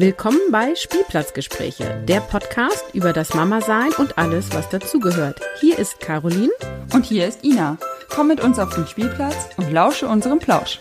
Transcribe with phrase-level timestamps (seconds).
[0.00, 5.38] Willkommen bei Spielplatzgespräche, der Podcast über das Mama-Sein und alles, was dazugehört.
[5.60, 6.48] Hier ist Caroline.
[6.94, 7.76] Und hier ist Ina.
[8.08, 10.78] Komm mit uns auf den Spielplatz und lausche unserem Plausch.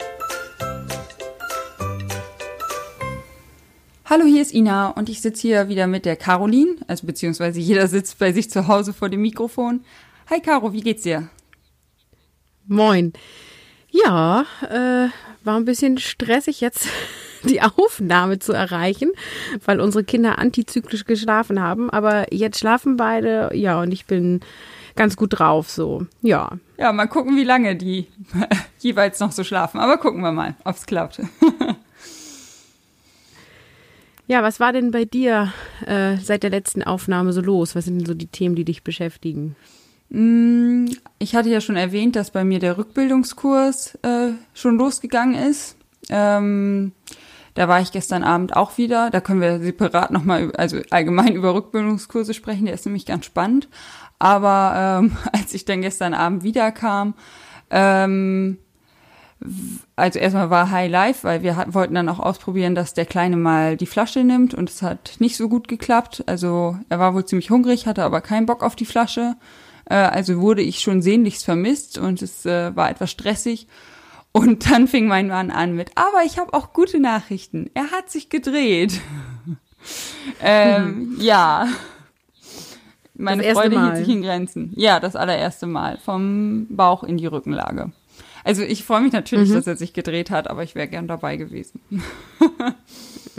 [4.06, 7.90] Hallo, hier ist Ina und ich sitze hier wieder mit der Caroline, also beziehungsweise jeder
[7.90, 9.84] sitzt bei sich zu Hause vor dem Mikrofon.
[10.30, 11.28] Hi Caro, wie geht's dir?
[12.68, 13.12] Moin.
[13.90, 15.10] Ja, äh,
[15.44, 16.88] war ein bisschen stressig jetzt
[17.44, 19.12] die Aufnahme zu erreichen,
[19.66, 21.90] weil unsere Kinder antizyklisch geschlafen haben.
[21.90, 24.42] Aber jetzt schlafen beide, ja, und ich bin
[24.96, 26.52] ganz gut drauf, so, ja.
[26.78, 28.08] Ja, mal gucken, wie lange die
[28.80, 29.80] jeweils noch so schlafen.
[29.80, 31.20] Aber gucken wir mal, ob's klappt.
[34.28, 35.54] ja, was war denn bei dir
[35.86, 37.76] äh, seit der letzten Aufnahme so los?
[37.76, 39.56] Was sind denn so die Themen, die dich beschäftigen?
[40.10, 40.88] Mm,
[41.20, 45.76] ich hatte ja schon erwähnt, dass bei mir der Rückbildungskurs äh, schon losgegangen ist.
[46.10, 46.94] Ähm,
[47.60, 49.10] da war ich gestern Abend auch wieder.
[49.10, 52.64] Da können wir separat nochmal, also allgemein über Rückbildungskurse sprechen.
[52.64, 53.68] Der ist nämlich ganz spannend.
[54.18, 57.16] Aber ähm, als ich dann gestern Abend wiederkam,
[57.70, 58.60] ähm,
[59.98, 63.36] also erstmal war High Life, weil wir hatten, wollten dann auch ausprobieren, dass der Kleine
[63.36, 66.24] mal die Flasche nimmt und es hat nicht so gut geklappt.
[66.28, 69.36] Also er war wohl ziemlich hungrig, hatte aber keinen Bock auf die Flasche.
[69.84, 73.68] Äh, also wurde ich schon sehnlichst vermisst und es äh, war etwas stressig.
[74.40, 77.70] Und dann fing mein Mann an mit, aber ich habe auch gute Nachrichten.
[77.74, 79.02] Er hat sich gedreht.
[80.42, 81.68] ähm, ja.
[83.16, 84.72] Meine Freude hielt sich in Grenzen.
[84.78, 85.98] Ja, das allererste Mal.
[85.98, 87.92] Vom Bauch in die Rückenlage.
[88.46, 89.56] Also ich freue mich natürlich, mhm.
[89.56, 91.82] dass er sich gedreht hat, aber ich wäre gern dabei gewesen.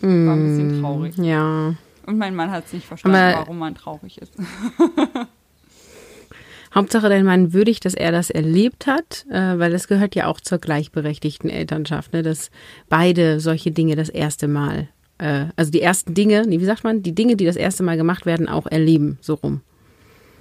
[0.03, 1.17] War ein bisschen traurig.
[1.17, 1.77] Ja.
[2.05, 4.35] Und mein Mann hat es nicht verstanden, aber warum man traurig ist.
[6.75, 10.41] Hauptsache dein Mann würdigt, dass er das erlebt hat, äh, weil das gehört ja auch
[10.41, 12.51] zur gleichberechtigten Elternschaft, ne, dass
[12.89, 17.03] beide solche Dinge das erste Mal, äh, also die ersten Dinge, nee, wie sagt man,
[17.03, 19.63] die Dinge, die das erste Mal gemacht werden, auch erleben, so rum.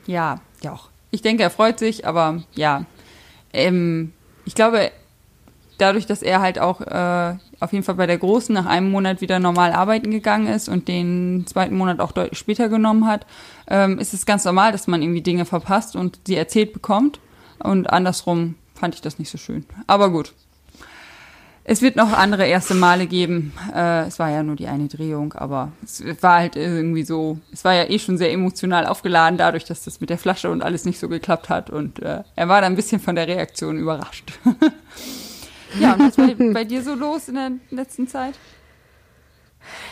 [0.05, 0.89] Ja, ja auch.
[1.11, 2.85] Ich denke, er freut sich, aber ja,
[3.51, 4.13] ähm,
[4.45, 4.91] ich glaube,
[5.81, 9.21] dadurch, dass er halt auch äh, auf jeden Fall bei der Großen nach einem Monat
[9.21, 13.25] wieder normal arbeiten gegangen ist und den zweiten Monat auch deutlich später genommen hat,
[13.67, 17.19] ähm, ist es ganz normal, dass man irgendwie Dinge verpasst und sie erzählt bekommt.
[17.59, 19.65] Und andersrum fand ich das nicht so schön.
[19.87, 20.33] Aber gut.
[21.71, 23.53] Es wird noch andere erste Male geben.
[23.75, 27.63] Äh, es war ja nur die eine Drehung, aber es war halt irgendwie so, es
[27.63, 30.85] war ja eh schon sehr emotional aufgeladen, dadurch, dass das mit der Flasche und alles
[30.85, 31.69] nicht so geklappt hat.
[31.69, 34.31] Und äh, er war da ein bisschen von der Reaktion überrascht.
[35.79, 38.35] Ja, und was war bei dir so los in der letzten Zeit?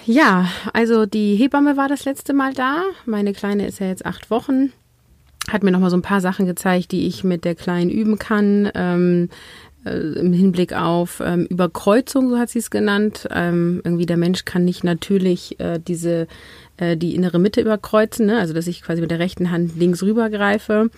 [0.06, 2.84] Ja, also die Hebamme war das letzte Mal da.
[3.06, 4.72] Meine Kleine ist ja jetzt acht Wochen.
[5.52, 8.72] Hat mir nochmal so ein paar Sachen gezeigt, die ich mit der Kleinen üben kann.
[8.74, 9.30] Ähm,
[9.86, 13.28] äh, Im Hinblick auf ähm, Überkreuzung, so hat sie es genannt.
[13.32, 16.28] Ähm, irgendwie der Mensch kann nicht natürlich äh, diese
[16.80, 18.38] die innere Mitte überkreuzen, ne?
[18.38, 20.90] also dass ich quasi mit der rechten Hand links rüber greife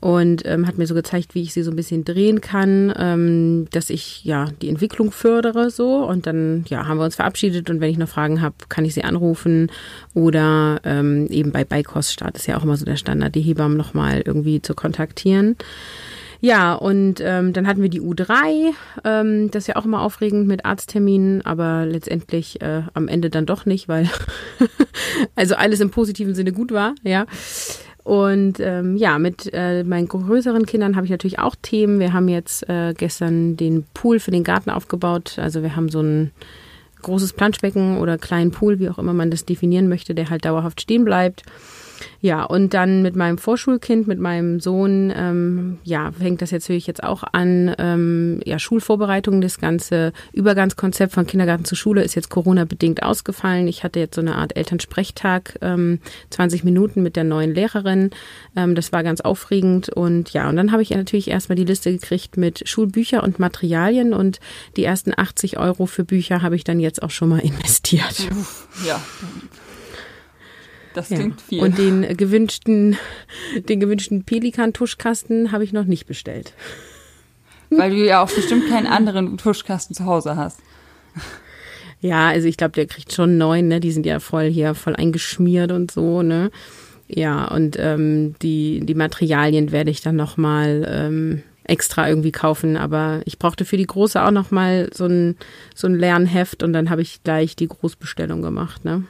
[0.00, 3.66] und ähm, hat mir so gezeigt, wie ich sie so ein bisschen drehen kann, ähm,
[3.72, 7.80] dass ich ja die Entwicklung fördere so und dann ja haben wir uns verabschiedet und
[7.80, 9.70] wenn ich noch Fragen habe, kann ich sie anrufen
[10.14, 14.22] oder ähm, eben bei Beikoststart ist ja auch immer so der Standard, die Hebammen nochmal
[14.24, 15.56] irgendwie zu kontaktieren.
[16.40, 18.72] Ja, und ähm, dann hatten wir die U3.
[19.04, 23.46] Ähm, das ist ja auch immer aufregend mit Arztterminen, aber letztendlich äh, am Ende dann
[23.46, 24.08] doch nicht, weil
[25.34, 27.26] also alles im positiven Sinne gut war, ja.
[28.04, 31.98] Und ähm, ja, mit äh, meinen größeren Kindern habe ich natürlich auch Themen.
[32.00, 35.38] Wir haben jetzt äh, gestern den Pool für den Garten aufgebaut.
[35.38, 36.30] Also wir haben so ein
[37.02, 40.80] großes Planschbecken oder kleinen Pool, wie auch immer man das definieren möchte, der halt dauerhaft
[40.80, 41.42] stehen bleibt.
[42.20, 46.86] Ja, und dann mit meinem Vorschulkind, mit meinem Sohn, ähm, ja, fängt das jetzt natürlich
[46.86, 47.74] jetzt auch an.
[47.78, 53.66] Ähm, ja, Schulvorbereitung, das ganze Übergangskonzept von Kindergarten zu Schule ist jetzt Corona-bedingt ausgefallen.
[53.68, 56.00] Ich hatte jetzt so eine Art Elternsprechtag, ähm,
[56.30, 58.10] 20 Minuten mit der neuen Lehrerin.
[58.54, 59.88] Ähm, das war ganz aufregend.
[59.88, 64.12] Und ja, und dann habe ich natürlich erstmal die Liste gekriegt mit Schulbücher und Materialien
[64.12, 64.40] und
[64.76, 68.28] die ersten 80 Euro für Bücher habe ich dann jetzt auch schon mal investiert.
[68.86, 69.00] Ja,
[70.98, 71.62] das klingt viel.
[71.62, 72.96] Und den gewünschten,
[73.68, 76.52] den gewünschten Pelikan-Tuschkasten habe ich noch nicht bestellt.
[77.70, 80.58] Weil du ja auch bestimmt keinen anderen Tuschkasten zu Hause hast.
[82.00, 83.80] Ja, also ich glaube, der kriegt schon neun, ne?
[83.80, 86.50] Die sind ja voll hier, voll eingeschmiert und so, ne?
[87.08, 92.76] Ja, und ähm, die, die Materialien werde ich dann nochmal ähm, extra irgendwie kaufen.
[92.76, 95.36] Aber ich brauchte für die Große auch nochmal so ein,
[95.74, 99.04] so ein Lernheft und dann habe ich gleich die Großbestellung gemacht, ne?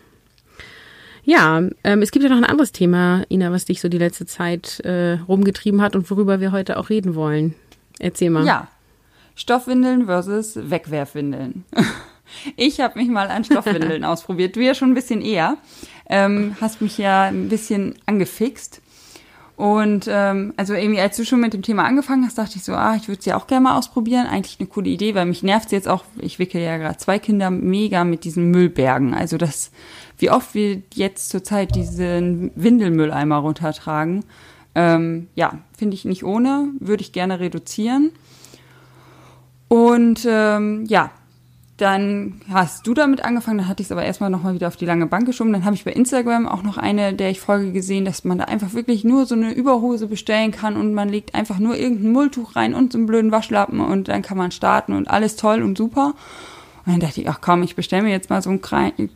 [1.28, 4.24] Ja, ähm, es gibt ja noch ein anderes Thema, Ina, was dich so die letzte
[4.24, 7.54] Zeit äh, rumgetrieben hat und worüber wir heute auch reden wollen.
[7.98, 8.46] Erzähl mal.
[8.46, 8.68] Ja,
[9.34, 11.64] Stoffwindeln versus Wegwerfwindeln.
[12.56, 14.54] Ich habe mich mal an Stoffwindeln ausprobiert.
[14.54, 15.56] Du ja schon ein bisschen eher.
[16.10, 18.82] Ähm, hast mich ja ein bisschen angefixt.
[19.56, 22.74] Und ähm, also irgendwie, als du schon mit dem Thema angefangen hast, dachte ich so,
[22.74, 24.26] ah, ich würde es ja auch gerne mal ausprobieren.
[24.26, 27.50] Eigentlich eine coole Idee, weil mich nervt jetzt auch, ich wickel ja gerade zwei Kinder
[27.50, 29.14] mega mit diesen Müllbergen.
[29.14, 29.72] Also das,
[30.18, 34.24] wie oft wir jetzt zurzeit diesen Windelmülleimer runtertragen,
[34.74, 38.12] ähm, ja, finde ich nicht ohne, würde ich gerne reduzieren.
[39.68, 41.10] Und ähm, ja,
[41.78, 44.84] dann hast du damit angefangen, dann hatte ich es aber erstmal nochmal wieder auf die
[44.84, 45.52] lange Bank geschoben.
[45.52, 48.44] Dann habe ich bei Instagram auch noch eine, der ich Folge gesehen, dass man da
[48.44, 52.56] einfach wirklich nur so eine Überhose bestellen kann und man legt einfach nur irgendein Mulltuch
[52.56, 55.78] rein und so einen blöden Waschlappen und dann kann man starten und alles toll und
[55.78, 56.14] super.
[56.88, 58.60] Und dann dachte ich, ach komm, ich bestelle mir jetzt mal so ein,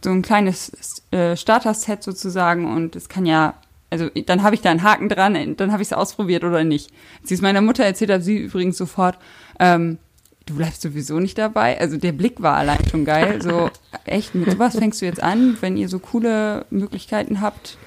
[0.05, 3.55] so ein kleines äh, Starter-Set sozusagen und es kann ja,
[3.89, 6.91] also dann habe ich da einen Haken dran, dann habe ich es ausprobiert oder nicht.
[7.23, 9.19] Als ich es meiner Mutter erzählt habe, sie übrigens sofort,
[9.59, 9.97] ähm,
[10.45, 11.81] du bleibst sowieso nicht dabei.
[11.81, 13.41] Also der Blick war allein schon geil.
[13.43, 13.71] So,
[14.05, 17.79] echt, mit sowas fängst du jetzt an, wenn ihr so coole Möglichkeiten habt,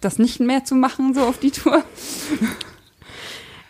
[0.00, 1.84] das nicht mehr zu machen, so auf die Tour.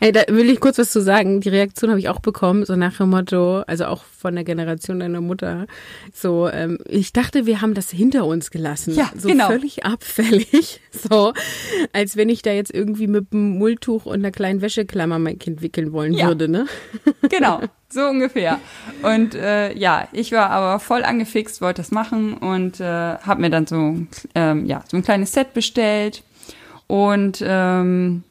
[0.04, 1.40] Hey, da will ich kurz was zu sagen.
[1.40, 5.00] Die Reaktion habe ich auch bekommen, so nach dem Motto, also auch von der Generation
[5.00, 5.66] deiner Mutter.
[6.12, 8.94] So, ähm, ich dachte, wir haben das hinter uns gelassen.
[8.94, 9.46] Ja, so genau.
[9.46, 10.82] völlig abfällig.
[11.10, 11.32] So,
[11.92, 15.60] als wenn ich da jetzt irgendwie mit einem Mulltuch und einer kleinen Wäscheklammer mein Kind
[15.60, 16.28] wickeln wollen Ja.
[16.28, 16.66] würde, ne?
[17.30, 18.60] Genau, so ungefähr.
[19.02, 23.50] Und äh, ja, ich war aber voll angefixt, wollte das machen und äh, habe mir
[23.50, 23.96] dann so,
[24.34, 26.22] ähm, ja, so ein kleines Set bestellt.
[26.86, 28.22] Und ähm,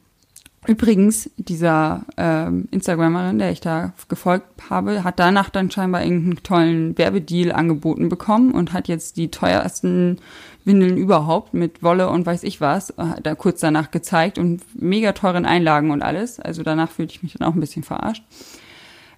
[0.66, 6.98] übrigens, dieser ähm, Instagramerin, der ich da gefolgt habe, hat danach dann scheinbar irgendeinen tollen
[6.98, 10.18] Werbedeal angeboten bekommen und hat jetzt die teuersten
[10.64, 15.12] Windeln überhaupt mit Wolle und weiß ich was, äh, da kurz danach gezeigt und mega
[15.12, 16.40] teuren Einlagen und alles.
[16.40, 18.24] Also danach fühlte ich mich dann auch ein bisschen verarscht.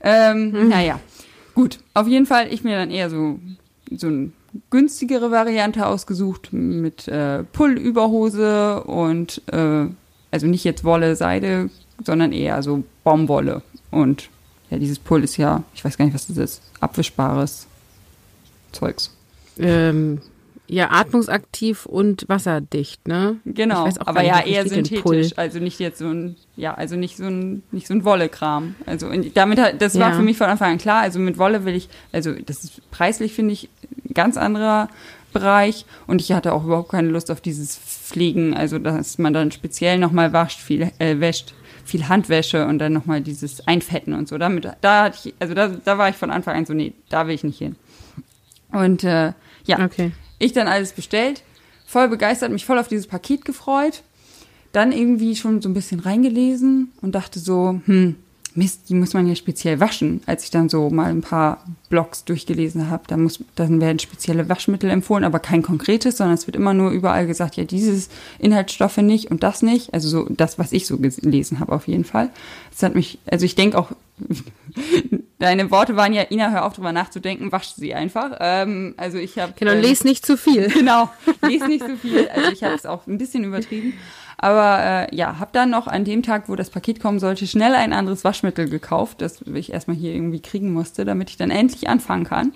[0.00, 1.00] Ähm, Naja,
[1.54, 1.78] gut.
[1.94, 3.38] Auf jeden Fall, ich mir dann eher so,
[3.90, 4.30] so eine
[4.70, 9.86] günstigere Variante ausgesucht mit äh, Pull-Überhose und äh,
[10.30, 11.70] also nicht jetzt Wolle, Seide,
[12.04, 13.62] sondern eher so Baumwolle.
[13.90, 14.28] Und
[14.70, 17.66] ja, dieses Pull ist ja, ich weiß gar nicht, was das ist, abwischbares
[18.72, 19.14] Zeugs.
[19.58, 20.20] Ähm,
[20.68, 23.36] ja, atmungsaktiv und wasserdicht, ne?
[23.44, 27.24] Genau, aber ja nicht, eher synthetisch, also nicht jetzt so ein, ja, also nicht so
[27.24, 28.74] ein, nicht so ein Wollekram.
[28.84, 30.16] Also damit, das war Ja.
[30.16, 31.02] für mich von Anfang an klar.
[31.02, 33.68] Also mit Wolle will ich, also das ist preislich finde ich
[34.08, 34.88] ein ganz anderer
[35.40, 39.50] Bereich und ich hatte auch überhaupt keine Lust auf dieses Pflegen, also dass man dann
[39.52, 41.54] speziell nochmal wascht, viel äh, wäscht,
[41.84, 44.38] viel Handwäsche und dann nochmal dieses Einfetten und so.
[44.38, 47.26] Damit, da hatte ich, also da, da war ich von Anfang an so, nee, da
[47.26, 47.76] will ich nicht hin.
[48.72, 49.32] Und äh,
[49.64, 50.12] ja, Okay.
[50.38, 51.42] ich dann alles bestellt,
[51.86, 54.02] voll begeistert, mich voll auf dieses Paket gefreut.
[54.72, 58.16] Dann irgendwie schon so ein bisschen reingelesen und dachte so, hm,
[58.56, 60.22] Mist, die muss man ja speziell waschen.
[60.26, 64.48] Als ich dann so mal ein paar Blogs durchgelesen habe, dann, muss, dann werden spezielle
[64.48, 68.08] Waschmittel empfohlen, aber kein konkretes, sondern es wird immer nur überall gesagt, ja, dieses
[68.38, 69.94] Inhaltsstoffe nicht und das nicht.
[69.94, 72.30] Also so das, was ich so gelesen habe auf jeden Fall.
[72.70, 73.92] Das hat mich, also ich denke auch,
[75.38, 78.36] deine Worte waren ja, Ina, hör auf drüber nachzudenken, wasch sie einfach.
[78.40, 80.68] Ähm, also ich habe Genau, les nicht zu viel.
[80.76, 81.10] Genau,
[81.42, 82.28] lese nicht so viel.
[82.28, 83.94] Also ich habe es auch ein bisschen übertrieben.
[84.38, 87.74] Aber äh, ja, habe dann noch an dem Tag, wo das Paket kommen sollte, schnell
[87.74, 91.88] ein anderes Waschmittel gekauft, das ich erstmal hier irgendwie kriegen musste, damit ich dann endlich
[91.88, 92.52] anfangen kann.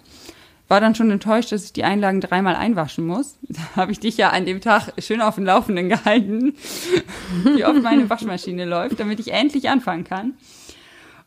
[0.69, 3.37] War dann schon enttäuscht, dass ich die Einlagen dreimal einwaschen muss.
[3.49, 6.55] Da habe ich dich ja an dem Tag schön auf dem Laufenden gehalten,
[7.45, 10.35] wie oft meine Waschmaschine läuft, damit ich endlich anfangen kann.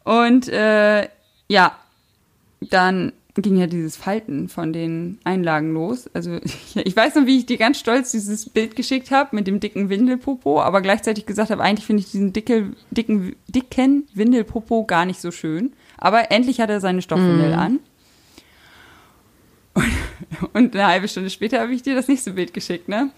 [0.04, 1.08] Und äh,
[1.48, 1.76] ja,
[2.62, 3.12] dann
[3.42, 6.10] ging ja dieses Falten von den Einlagen los.
[6.14, 6.40] Also
[6.76, 9.90] ich weiß noch, wie ich dir ganz stolz dieses Bild geschickt habe mit dem dicken
[9.90, 15.20] Windelpopo, aber gleichzeitig gesagt habe, eigentlich finde ich diesen dicke, dicken, dicken Windelpopo gar nicht
[15.20, 15.74] so schön.
[15.98, 17.80] Aber endlich hat er seine Stoffwindel an.
[19.74, 19.92] Und,
[20.54, 23.10] und eine halbe Stunde später habe ich dir das nächste Bild geschickt, ne?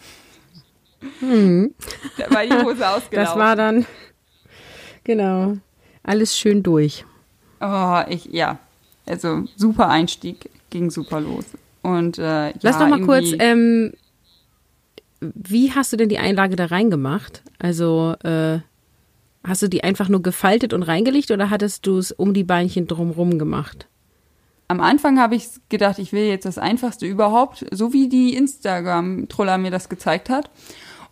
[2.17, 3.09] Da war die Hose ausgelaufen.
[3.11, 3.85] Das war dann,
[5.03, 5.57] genau,
[6.03, 7.05] alles schön durch.
[7.59, 8.59] Oh, ich, ja.
[9.05, 11.45] Also super Einstieg, ging super los.
[11.81, 13.93] Und äh, Lass ja, doch mal kurz, ähm,
[15.19, 17.43] wie hast du denn die Einlage da reingemacht?
[17.59, 18.59] Also, äh,
[19.43, 22.87] hast du die einfach nur gefaltet und reingelegt oder hattest du es um die Beinchen
[22.87, 23.87] drumrum gemacht?
[24.67, 29.59] Am Anfang habe ich gedacht, ich will jetzt das Einfachste überhaupt, so wie die Instagram-Troller
[29.59, 30.49] mir das gezeigt hat.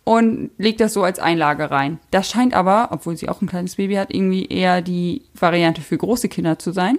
[0.02, 1.98] Und leg das so als Einlage rein.
[2.10, 5.96] Das scheint aber, obwohl sie auch ein kleines Baby hat, irgendwie eher die Variante für
[5.96, 6.98] große Kinder zu sein.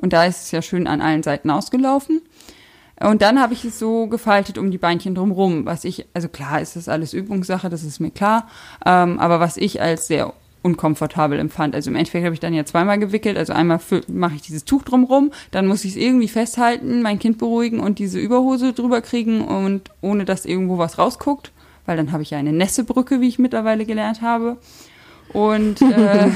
[0.00, 2.22] Und da ist es ja schön an allen Seiten ausgelaufen.
[3.00, 6.60] Und dann habe ich es so gefaltet um die Beinchen drumrum, was ich, also klar
[6.60, 8.48] ist das alles Übungssache, das ist mir klar,
[8.86, 10.32] ähm, aber was ich als sehr
[10.62, 11.74] unkomfortabel empfand.
[11.74, 13.36] Also im Endeffekt habe ich dann ja zweimal gewickelt.
[13.36, 17.38] Also einmal mache ich dieses Tuch drumrum, dann muss ich es irgendwie festhalten, mein Kind
[17.38, 21.52] beruhigen und diese Überhose drüber kriegen und ohne dass irgendwo was rausguckt,
[21.86, 24.56] weil dann habe ich ja eine Nässebrücke, wie ich mittlerweile gelernt habe.
[25.32, 26.30] Und äh,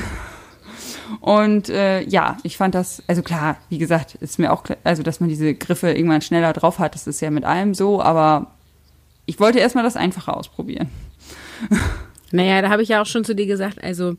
[1.20, 5.02] und äh, ja, ich fand das, also klar, wie gesagt, ist mir auch, klar, also
[5.02, 8.52] dass man diese Griffe irgendwann schneller drauf hat, das ist ja mit allem so, aber
[9.26, 10.88] ich wollte erstmal das Einfache ausprobieren.
[12.32, 14.16] Naja, da habe ich ja auch schon zu dir gesagt, also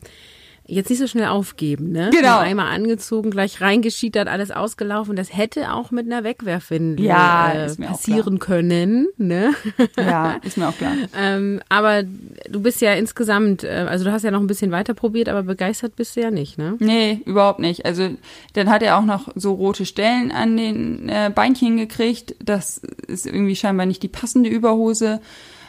[0.70, 2.10] jetzt nicht so schnell aufgeben, ne?
[2.12, 2.34] Genau.
[2.34, 5.16] Nur einmal angezogen, gleich reingeschiedert, alles ausgelaufen.
[5.16, 9.54] Das hätte auch mit einer Wegwerfwindel Ja, äh, mir auch passieren können, ne?
[9.96, 10.92] Ja, ist mir auch klar.
[11.18, 14.92] ähm, aber du bist ja insgesamt, äh, also du hast ja noch ein bisschen weiter
[14.92, 16.76] probiert, aber begeistert bist du ja nicht, ne?
[16.80, 17.86] Nee, überhaupt nicht.
[17.86, 18.10] Also
[18.52, 22.36] dann hat er auch noch so rote Stellen an den äh, Beinchen gekriegt.
[22.44, 25.22] Das ist irgendwie scheinbar nicht die passende Überhose.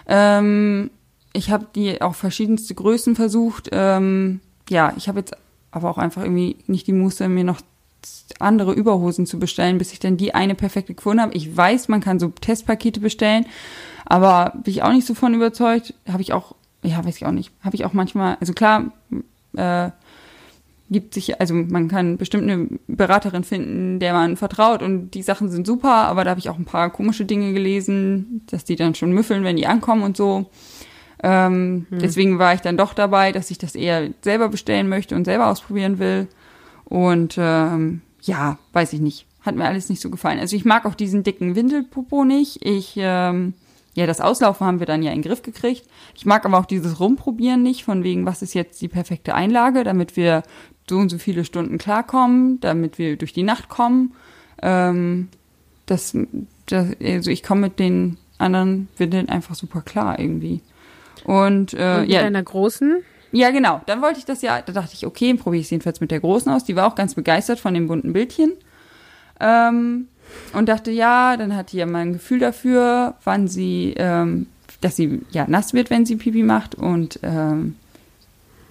[0.07, 0.91] Ähm,
[1.31, 3.69] ich habe die auch verschiedenste Größen versucht.
[3.71, 5.35] Ähm, ja, ich habe jetzt
[5.71, 7.61] aber auch einfach irgendwie nicht die Muße, mir noch
[8.39, 11.33] andere Überhosen zu bestellen, bis ich dann die eine perfekte gefunden habe.
[11.35, 13.45] Ich weiß, man kann so Testpakete bestellen,
[14.05, 15.93] aber bin ich auch nicht so von überzeugt.
[16.07, 17.51] Habe ich auch, ja, weiß ich auch nicht.
[17.61, 18.91] Habe ich auch manchmal, also klar,
[19.55, 19.89] äh,
[20.89, 25.49] gibt sich, also man kann bestimmt eine Beraterin finden, der man vertraut und die Sachen
[25.49, 28.95] sind super, aber da habe ich auch ein paar komische Dinge gelesen, dass die dann
[28.95, 30.49] schon müffeln, wenn die ankommen und so.
[31.21, 31.99] Ähm, hm.
[31.99, 35.47] Deswegen war ich dann doch dabei, dass ich das eher selber bestellen möchte und selber
[35.47, 36.27] ausprobieren will.
[36.85, 39.25] Und ähm, ja, weiß ich nicht.
[39.41, 40.39] Hat mir alles nicht so gefallen.
[40.39, 42.65] Also ich mag auch diesen dicken Windelpopo nicht.
[42.65, 43.53] Ich, ähm,
[43.93, 45.83] ja, das Auslaufen haben wir dann ja in den Griff gekriegt.
[46.15, 49.83] Ich mag aber auch dieses Rumprobieren nicht, von wegen, was ist jetzt die perfekte Einlage,
[49.83, 50.43] damit wir
[50.89, 54.13] so und so viele Stunden klarkommen, damit wir durch die Nacht kommen.
[54.61, 55.29] Ähm,
[55.85, 56.17] das,
[56.65, 60.61] das, also ich komme mit den anderen Windeln einfach super klar irgendwie.
[61.25, 62.21] Und, äh, Und mit ja.
[62.21, 63.03] deiner großen?
[63.31, 63.81] Ja, genau.
[63.85, 66.19] Dann wollte ich das ja, da dachte ich, okay, probiere ich es jedenfalls mit der
[66.19, 66.63] Großen aus.
[66.63, 68.53] Die war auch ganz begeistert von dem bunten Bildchen.
[69.39, 70.07] Ähm,
[70.53, 74.47] und dachte, ja, dann hat die ja mal ein Gefühl dafür, wann sie, ähm,
[74.81, 77.75] dass sie ja nass wird, wenn sie Pipi macht und ähm,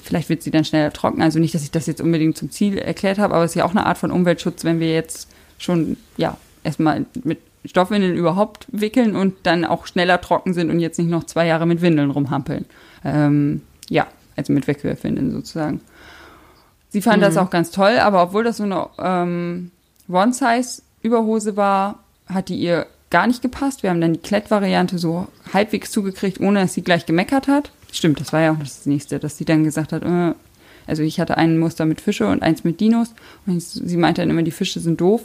[0.02, 1.22] vielleicht wird sie dann schneller trocken.
[1.22, 3.64] Also nicht, dass ich das jetzt unbedingt zum Ziel erklärt habe, aber es ist ja
[3.64, 5.28] auch eine Art von Umweltschutz, wenn wir jetzt
[5.58, 10.98] schon, ja, erstmal mit Stoffwindeln überhaupt wickeln und dann auch schneller trocken sind und jetzt
[10.98, 12.64] nicht noch zwei Jahre mit Windeln rumhampeln.
[13.04, 15.80] Ähm, ja, also mit Wegwerfwindeln sozusagen.
[16.90, 17.22] Sie fand mhm.
[17.22, 19.70] das auch ganz toll, aber obwohl das so eine ähm,
[20.08, 23.82] One-Size-Überhose war, hat die ihr gar nicht gepasst.
[23.82, 27.70] Wir haben dann die Klett-Variante so halbwegs zugekriegt, ohne dass sie gleich gemeckert hat.
[27.92, 30.34] Stimmt, das war ja auch das nächste, dass sie dann gesagt hat, äh,
[30.86, 33.14] also ich hatte ein Muster mit Fische und eins mit Dinos
[33.46, 35.22] und sie meinte dann immer, die Fische sind doof.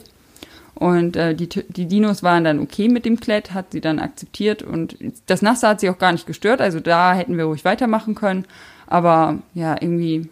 [0.75, 4.63] Und äh, die, die Dinos waren dann okay mit dem Klett, hat sie dann akzeptiert
[4.63, 8.15] und das Nasse hat sie auch gar nicht gestört, also da hätten wir ruhig weitermachen
[8.15, 8.46] können.
[8.88, 10.30] Aber ja, irgendwie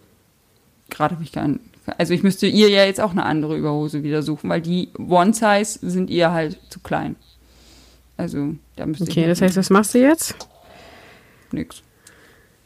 [0.90, 1.60] gerade habe ich gar nicht.
[1.98, 5.32] Also ich müsste ihr ja jetzt auch eine andere Überhose wieder suchen, weil die One
[5.32, 7.16] Size sind ihr halt zu klein.
[8.16, 9.18] Also da müsste okay, ich.
[9.18, 10.36] Okay, das heißt, was machst du jetzt?
[11.50, 11.82] Nix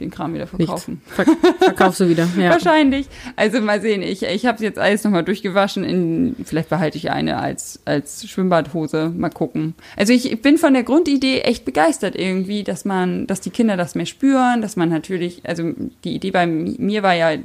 [0.01, 1.01] den Kram wieder verkaufen.
[1.07, 1.25] Ver
[1.59, 2.51] verkaufst du wieder, ja.
[2.51, 3.07] Wahrscheinlich.
[3.35, 5.85] Also mal sehen, ich, ich habe jetzt alles nochmal durchgewaschen.
[5.85, 9.13] In, vielleicht behalte ich eine als, als Schwimmbadhose.
[9.17, 9.75] Mal gucken.
[9.97, 13.95] Also ich bin von der Grundidee echt begeistert irgendwie, dass man, dass die Kinder das
[13.95, 15.73] mehr spüren, dass man natürlich, also
[16.05, 17.39] die Idee bei mir war ja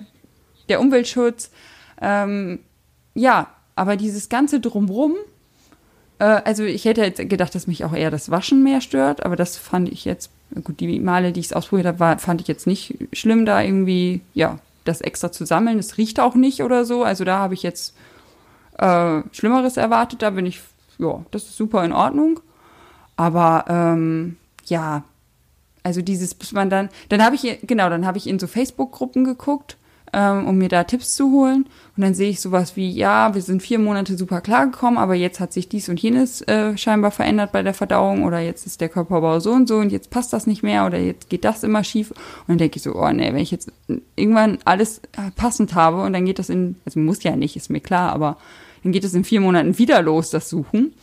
[0.67, 1.51] der Umweltschutz.
[2.01, 2.59] Ähm,
[3.13, 5.15] ja, aber dieses ganze Drumrum,
[6.19, 9.35] äh, also ich hätte jetzt gedacht, dass mich auch eher das Waschen mehr stört, aber
[9.35, 10.31] das fand ich jetzt
[10.63, 14.21] gut, die Male, die ich es ausprobiert habe, fand ich jetzt nicht schlimm, da irgendwie,
[14.33, 15.79] ja, das extra zu sammeln.
[15.79, 17.03] Es riecht auch nicht oder so.
[17.03, 17.95] Also da habe ich jetzt
[18.77, 20.21] äh, Schlimmeres erwartet.
[20.21, 20.61] Da bin ich,
[20.97, 22.39] ja, das ist super in Ordnung.
[23.15, 25.03] Aber ähm, ja,
[25.83, 29.23] also dieses, bis man dann, dann habe ich, genau, dann habe ich in so Facebook-Gruppen
[29.23, 29.77] geguckt
[30.13, 31.65] ähm, um mir da Tipps zu holen.
[31.95, 35.39] Und dann sehe ich sowas wie, ja, wir sind vier Monate super klargekommen, aber jetzt
[35.39, 38.89] hat sich dies und jenes äh, scheinbar verändert bei der Verdauung oder jetzt ist der
[38.89, 41.83] Körperbau so und so und jetzt passt das nicht mehr oder jetzt geht das immer
[41.83, 42.11] schief.
[42.11, 43.71] Und dann denke ich so, oh nee, wenn ich jetzt
[44.15, 47.69] irgendwann alles äh, passend habe und dann geht das in, also muss ja nicht, ist
[47.69, 48.37] mir klar, aber
[48.83, 50.93] dann geht es in vier Monaten wieder los, das Suchen.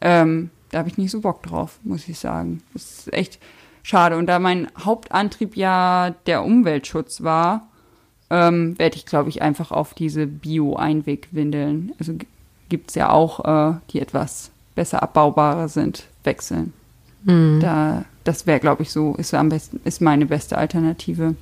[0.00, 2.62] Ähm, da habe ich nicht so Bock drauf, muss ich sagen.
[2.72, 3.38] Das ist echt
[3.82, 4.16] schade.
[4.16, 7.68] Und da mein Hauptantrieb ja der Umweltschutz war,
[8.30, 12.14] ähm, werde ich, glaube ich, einfach auf diese Bio-Einwegwindeln, also
[12.68, 16.72] gibt es ja auch, äh, die etwas besser abbaubare sind, wechseln.
[17.24, 17.60] Mhm.
[17.60, 21.34] Da, das wäre, glaube ich, so, ist am besten, ist meine beste Alternative.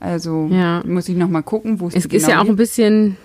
[0.00, 0.82] Also ja.
[0.84, 3.16] muss ich noch mal gucken, wo es Es ist genau ja auch ein bisschen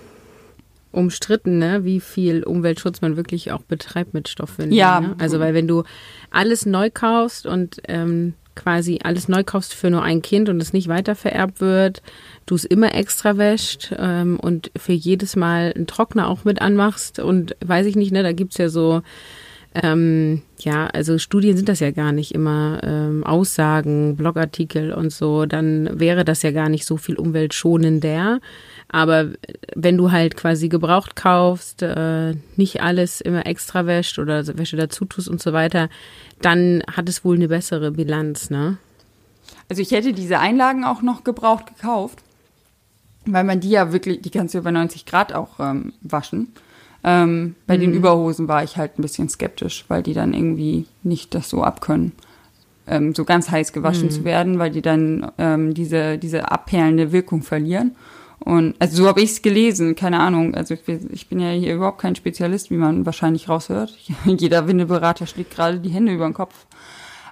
[0.91, 4.77] umstritten, ne, wie viel Umweltschutz man wirklich auch betreibt mit Stoffwindeln.
[4.77, 5.01] Ja.
[5.01, 5.15] Ne?
[5.19, 5.83] Also weil wenn du
[6.31, 10.74] alles neu kaufst und ähm, quasi alles neu kaufst für nur ein Kind und es
[10.74, 12.01] nicht weiter vererbt wird,
[12.46, 17.20] du es immer extra wäscht ähm, und für jedes Mal einen Trockner auch mit anmachst
[17.20, 19.01] und weiß ich nicht, ne, da gibt's ja so
[19.83, 25.45] ähm, ja, also Studien sind das ja gar nicht immer, ähm, Aussagen, Blogartikel und so,
[25.45, 28.39] dann wäre das ja gar nicht so viel umweltschonender.
[28.89, 29.29] Aber
[29.75, 35.05] wenn du halt quasi gebraucht kaufst, äh, nicht alles immer extra wäscht oder Wäsche dazu
[35.05, 35.89] tust und so weiter,
[36.41, 38.77] dann hat es wohl eine bessere Bilanz, ne?
[39.69, 42.19] Also ich hätte diese Einlagen auch noch gebraucht gekauft,
[43.25, 46.53] weil man die ja wirklich, die kannst du über 90 Grad auch ähm, waschen.
[47.03, 47.82] Ähm, bei mhm.
[47.82, 51.63] den Überhosen war ich halt ein bisschen skeptisch, weil die dann irgendwie nicht das so
[51.63, 52.12] abkönnen,
[52.88, 54.12] ähm, so ganz heiß gewaschen mhm.
[54.12, 57.96] zu werden, weil die dann ähm, diese, diese abperlende Wirkung verlieren.
[58.39, 60.56] Und also so habe ich es gelesen, keine Ahnung.
[60.56, 63.98] Also ich, ich, bin ja hier überhaupt kein Spezialist, wie man wahrscheinlich raushört.
[64.25, 66.65] Jeder Windeberater schlägt gerade die Hände über den Kopf.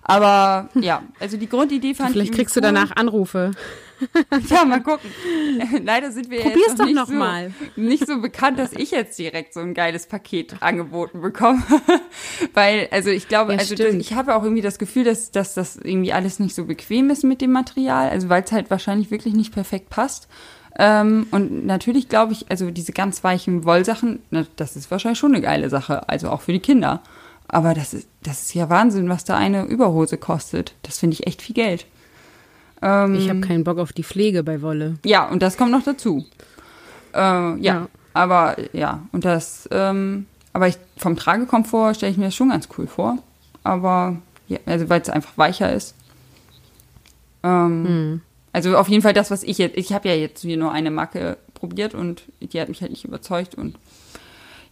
[0.08, 2.36] Aber ja, also die Grundidee fand Vielleicht ich.
[2.36, 2.62] Vielleicht kriegst cool.
[2.62, 3.52] du danach Anrufe.
[4.50, 5.10] ja, mal gucken.
[5.84, 7.54] Leider sind wir Probier's jetzt noch, doch nicht, noch so, mal.
[7.76, 11.62] nicht so bekannt, dass ich jetzt direkt so ein geiles Paket angeboten bekomme.
[12.54, 15.54] Weil, also ich glaube, Ja, also das, ich habe auch irgendwie das Gefühl, dass, dass
[15.56, 18.10] das irgendwie alles nicht so bequem ist mit dem Material.
[18.10, 20.30] Also weil es halt wahrscheinlich wirklich nicht perfekt passt.
[20.80, 25.34] Ähm, und natürlich glaube ich, also diese ganz weichen Wollsachen, na, das ist wahrscheinlich schon
[25.34, 27.02] eine geile Sache, also auch für die Kinder.
[27.50, 30.74] Aber das ist, das ist ja Wahnsinn, was da eine Überhose kostet.
[30.84, 31.86] Das finde ich echt viel Geld.
[32.82, 34.98] Ähm, Ich habe keinen Bock auf die Pflege bei Wolle.
[35.06, 36.26] ja, und das kommt noch dazu.
[37.14, 37.88] Äh, ja, Ja.
[38.14, 42.68] aber ja, und das, ähm, aber ich, vom Tragekomfort stelle ich mir das schon ganz
[42.78, 43.18] cool vor.
[43.64, 45.96] Aber, ja, also weil es einfach weicher ist.
[47.44, 48.22] Ähm, Hm.
[48.54, 50.90] Also auf jeden Fall das, was ich jetzt, ich habe ja jetzt hier nur eine
[50.90, 53.76] Marke probiert und die hat mich halt nicht überzeugt und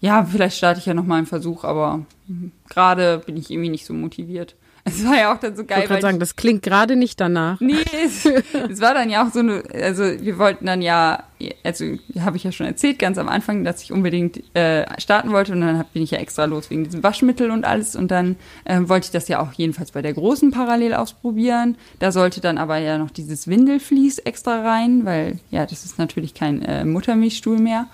[0.06, 3.70] ja, vielleicht starte ich ja noch mal einen Versuch, aber mhm, gerade bin ich irgendwie
[3.70, 4.56] nicht so motiviert.
[4.88, 7.20] Es war ja auch dann so Ich geil, wollte gerade sagen, das klingt gerade nicht
[7.20, 7.60] danach.
[7.60, 7.74] Nee,
[8.06, 11.24] es, es war dann ja auch so eine, also wir wollten dann ja,
[11.64, 11.86] also
[12.20, 15.62] habe ich ja schon erzählt ganz am Anfang, dass ich unbedingt äh, starten wollte und
[15.62, 18.36] dann bin ich ja extra los wegen diesem Waschmittel und alles und dann
[18.68, 21.78] ähm, wollte ich das ja auch jedenfalls bei der großen parallel ausprobieren.
[21.98, 26.36] Da sollte dann aber ja noch dieses Windelflies extra rein, weil ja, das ist natürlich
[26.36, 27.88] kein äh, Muttermilchstuhl mehr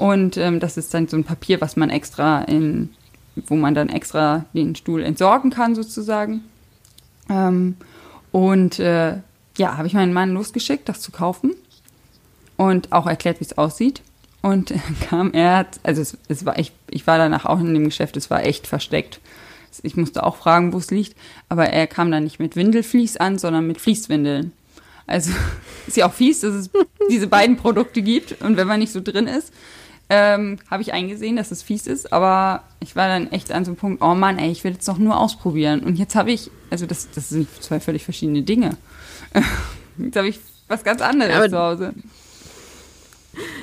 [0.00, 2.88] und ähm, das ist dann so ein Papier, was man extra in
[3.36, 6.42] wo man dann extra den Stuhl entsorgen kann sozusagen.
[7.28, 7.76] Ähm,
[8.32, 9.18] und äh,
[9.58, 11.54] ja, habe ich meinen Mann losgeschickt, das zu kaufen
[12.56, 14.00] und auch erklärt, wie es aussieht.
[14.40, 14.72] Und
[15.08, 18.30] kam er, also es, es war echt, ich war danach auch in dem Geschäft, es
[18.30, 19.20] war echt versteckt.
[19.82, 21.14] Ich musste auch fragen, wo es liegt,
[21.50, 24.52] aber er kam dann nicht mit Windelflies an, sondern mit Fließwindeln.
[25.06, 25.32] Also
[25.86, 26.70] ist ja auch fies, dass es
[27.10, 29.52] diese beiden Produkte gibt und wenn man nicht so drin ist,
[30.10, 33.70] ähm, habe ich eingesehen, dass es fies ist, aber ich war dann echt an so
[33.70, 35.80] einem Punkt, oh Mann, ey, ich will jetzt doch nur ausprobieren.
[35.80, 38.76] Und jetzt habe ich, also das, das sind zwei völlig verschiedene Dinge.
[39.98, 41.94] Jetzt habe ich was ganz anderes Aber- zu Hause.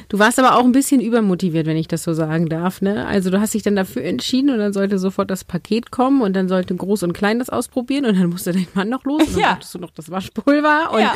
[0.10, 3.06] Du warst aber auch ein bisschen übermotiviert, wenn ich das so sagen darf, ne?
[3.08, 6.34] Also du hast dich dann dafür entschieden und dann sollte sofort das Paket kommen und
[6.34, 9.34] dann sollte Groß und Klein das ausprobieren und dann musste dein Mann noch los und
[9.34, 9.52] dann Ja.
[9.54, 11.14] brauchtest du noch das Waschpulver und Ja.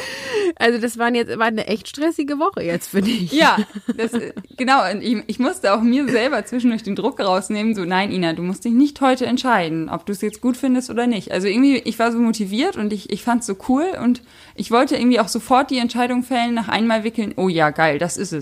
[0.58, 3.32] also das waren jetzt war eine echt stressige Woche jetzt für dich.
[3.32, 3.58] Ja,
[3.98, 4.82] das, äh, genau.
[4.92, 8.42] Und ich, ich musste auch mir selber zwischendurch den Druck rausnehmen, so, nein, Ina, du
[8.42, 11.32] musst dich nicht heute entscheiden, ob du es jetzt gut findest oder nicht.
[11.32, 14.22] Also irgendwie, ich war so motiviert und ich, ich fand es so cool und
[14.56, 18.18] ich wollte irgendwie auch sofort die Entscheidung fällen, nach einmal wickeln, oh ja, geil, das
[18.18, 18.41] ist es.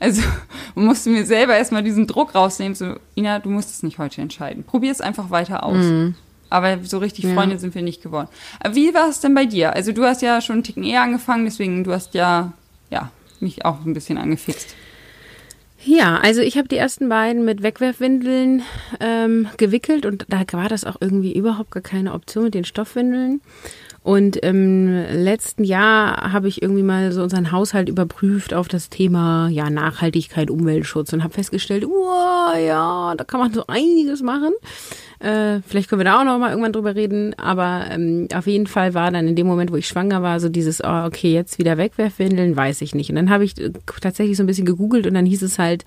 [0.00, 0.22] Also
[0.74, 4.20] man musste mir selber erstmal diesen Druck rausnehmen, so, Ina, du musst es nicht heute
[4.20, 4.64] entscheiden.
[4.64, 5.84] Probier es einfach weiter aus.
[6.48, 7.34] Aber so richtig Ja.
[7.34, 8.28] Freunde sind wir nicht geworden.
[8.60, 9.74] Aber wie war es denn bei dir?
[9.74, 12.52] Also du hast ja schon einen Ticken eher angefangen, deswegen du hast ja,
[12.90, 14.74] ja, mich auch ein bisschen angefixt.
[15.84, 18.62] Ja, also ich habe die ersten beiden mit Wegwerfwindeln
[18.98, 23.40] ähm, gewickelt und da war das auch irgendwie überhaupt gar keine Option mit den Stoffwindeln.
[24.06, 29.48] Und im letzten Jahr habe ich irgendwie mal so unseren Haushalt überprüft auf das Thema
[29.48, 34.52] ja Nachhaltigkeit, Umweltschutz und habe festgestellt, wow, ja, da kann man so einiges machen.
[35.18, 38.66] Äh, vielleicht können wir da auch noch mal irgendwann drüber reden, aber ähm, auf jeden
[38.66, 41.58] Fall war dann in dem Moment, wo ich schwanger war, so dieses, oh, okay, jetzt
[41.58, 43.10] wieder Wegwerfwindeln, weiß ich nicht.
[43.10, 45.84] Und dann habe ich äh, tatsächlich so ein bisschen gegoogelt und dann hieß es halt,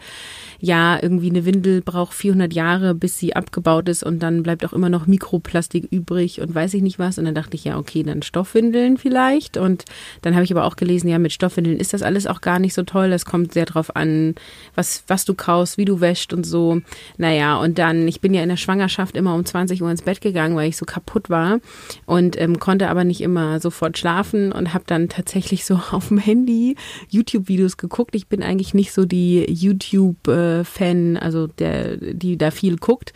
[0.60, 4.74] ja, irgendwie eine Windel braucht 400 Jahre, bis sie abgebaut ist und dann bleibt auch
[4.74, 7.18] immer noch Mikroplastik übrig und weiß ich nicht was.
[7.18, 9.56] Und dann dachte ich, ja, okay, dann Stoffwindeln vielleicht.
[9.56, 9.86] Und
[10.22, 12.74] dann habe ich aber auch gelesen, ja, mit Stoffwindeln ist das alles auch gar nicht
[12.74, 13.10] so toll.
[13.10, 14.36] Das kommt sehr drauf an,
[14.76, 16.82] was, was du kaufst, wie du wäscht und so.
[17.18, 20.22] Naja, und dann, ich bin ja in der Schwangerschaft immer um 20 Uhr ins Bett
[20.22, 21.60] gegangen, weil ich so kaputt war
[22.06, 26.18] und ähm, konnte aber nicht immer sofort schlafen und habe dann tatsächlich so auf dem
[26.18, 26.76] Handy
[27.10, 28.16] YouTube-Videos geguckt.
[28.16, 33.14] Ich bin eigentlich nicht so die YouTube-Fan, also der, die da viel guckt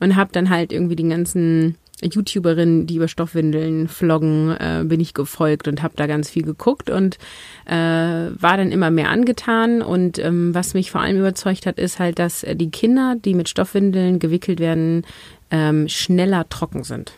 [0.00, 1.76] und habe dann halt irgendwie den ganzen
[2.12, 6.90] YouTuberinnen, die über Stoffwindeln vloggen, äh, bin ich gefolgt und habe da ganz viel geguckt
[6.90, 7.18] und
[7.66, 9.82] äh, war dann immer mehr angetan.
[9.82, 13.48] Und ähm, was mich vor allem überzeugt hat, ist halt, dass die Kinder, die mit
[13.48, 15.06] Stoffwindeln gewickelt werden,
[15.50, 17.12] ähm, schneller trocken sind.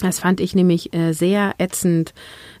[0.00, 2.12] Das fand ich nämlich äh, sehr ätzend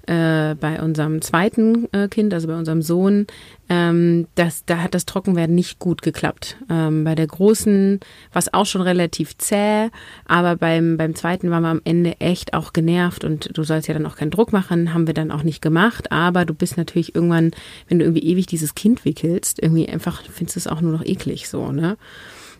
[0.06, 3.26] äh, bei unserem zweiten äh, Kind, also bei unserem Sohn.
[3.68, 6.56] Ähm, das, da hat das Trockenwerden nicht gut geklappt.
[6.70, 8.00] Ähm, bei der großen
[8.32, 9.90] war es auch schon relativ zäh,
[10.24, 13.94] aber beim, beim zweiten waren wir am Ende echt auch genervt und du sollst ja
[13.94, 16.12] dann auch keinen Druck machen, haben wir dann auch nicht gemacht.
[16.12, 17.50] Aber du bist natürlich irgendwann,
[17.88, 21.04] wenn du irgendwie ewig dieses Kind wickelst, irgendwie einfach findest du es auch nur noch
[21.04, 21.98] eklig so, ne?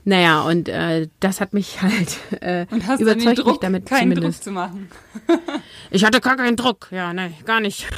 [0.09, 4.12] Naja, und äh, das hat mich halt äh, und hast überzeugt, Druck, mich damit keinen
[4.12, 4.38] zumindest.
[4.38, 4.88] Druck zu machen.
[5.90, 6.87] ich hatte gar keinen Druck.
[6.92, 7.88] Ja, nein, gar nicht.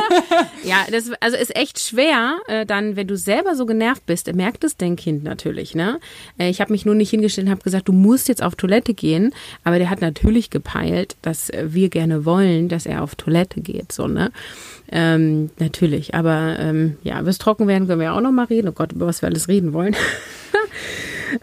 [0.64, 4.64] ja, das also ist echt schwer, äh, dann, wenn du selber so genervt bist, merkt
[4.64, 5.76] es dein Kind natürlich.
[5.76, 6.00] Ne?
[6.38, 8.92] Äh, ich habe mich nur nicht hingestellt und habe gesagt, du musst jetzt auf Toilette
[8.92, 9.32] gehen.
[9.62, 13.92] Aber der hat natürlich gepeilt, dass wir gerne wollen, dass er auf Toilette geht.
[13.92, 14.32] So, ne?
[14.90, 16.16] Ähm, natürlich.
[16.16, 18.66] Aber ähm, ja, bis trocken werden können wir auch noch mal reden.
[18.66, 19.94] Oh Gott, über was wir alles reden wollen.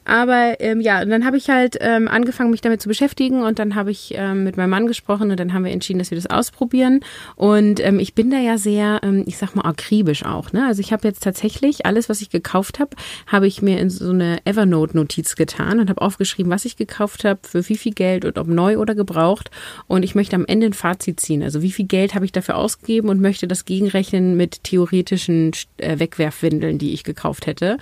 [0.06, 3.60] Aber ähm, ja, und dann habe ich halt ähm, angefangen, mich damit zu beschäftigen und
[3.60, 6.18] dann habe ich ähm, mit meinem Mann gesprochen und dann haben wir entschieden, dass wir
[6.18, 7.02] das ausprobieren.
[7.36, 10.54] Und ähm, ich bin da ja sehr, ähm, ich sag mal, akribisch auch.
[10.54, 10.66] Ne?
[10.66, 12.96] Also ich habe jetzt tatsächlich alles, was ich gekauft habe,
[13.28, 17.40] habe ich mir in so eine Evernote-Notiz getan und habe aufgeschrieben, was ich gekauft habe,
[17.44, 19.52] für wie viel Geld und ob neu oder gebraucht.
[19.88, 21.44] Und ich möchte am Ende ein Fazit ziehen.
[21.44, 26.00] Also wie viel Geld habe ich dafür ausgegeben und möchte das gegenrechnen mit theoretischen äh,
[26.00, 27.78] Wegwerfwindeln, die ich gekauft hätte.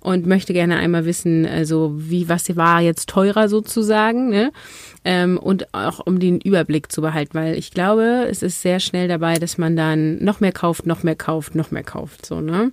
[0.00, 4.52] Und möchte gerne einmal wissen, also wie, was war jetzt teurer sozusagen, ne?
[5.04, 9.06] Ähm, und auch um den Überblick zu behalten, weil ich glaube, es ist sehr schnell
[9.06, 12.72] dabei, dass man dann noch mehr kauft, noch mehr kauft, noch mehr kauft, so, ne?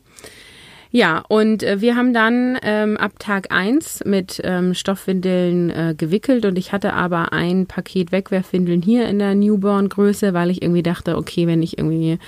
[0.94, 6.46] Ja, und äh, wir haben dann ähm, ab Tag eins mit ähm, Stoffwindeln äh, gewickelt
[6.46, 11.16] und ich hatte aber ein Paket Wegwerfwindeln hier in der Newborn-Größe, weil ich irgendwie dachte,
[11.16, 12.20] okay, wenn ich irgendwie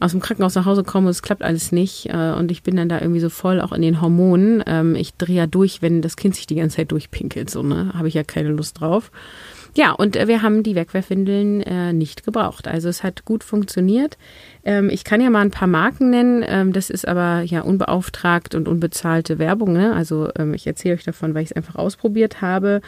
[0.00, 2.88] aus dem Krankenhaus nach Hause komme, es klappt alles nicht äh, und ich bin dann
[2.88, 4.62] da irgendwie so voll auch in den Hormonen.
[4.66, 7.92] Ähm, ich drehe ja durch, wenn das Kind sich die ganze Zeit durchpinkelt, so, ne?
[7.94, 9.10] Habe ich ja keine Lust drauf.
[9.76, 12.66] Ja, und äh, wir haben die Wegwerfwindeln äh, nicht gebraucht.
[12.66, 14.16] Also es hat gut funktioniert.
[14.64, 16.42] Ähm, ich kann ja mal ein paar Marken nennen.
[16.48, 19.74] Ähm, das ist aber ja unbeauftragt und unbezahlte Werbung.
[19.74, 19.94] Ne?
[19.94, 22.80] Also ähm, ich erzähle euch davon, weil ich es einfach ausprobiert habe.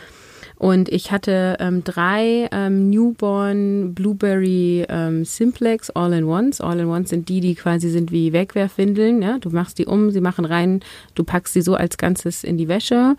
[0.58, 6.60] Und ich hatte ähm, drei ähm, Newborn Blueberry ähm, Simplex All-in-Ones.
[6.60, 9.22] All-in-Ones sind die, die quasi sind wie Wegwerfwindeln.
[9.22, 9.38] Ja?
[9.38, 10.80] Du machst die um, sie machen rein,
[11.14, 13.14] du packst sie so als Ganzes in die Wäsche.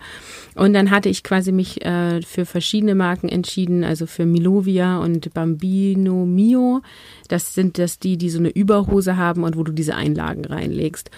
[0.55, 5.33] Und dann hatte ich quasi mich äh, für verschiedene Marken entschieden, also für Milovia und
[5.33, 6.81] Bambino Mio.
[7.29, 11.09] Das sind das die, die so eine Überhose haben und wo du diese Einlagen reinlegst.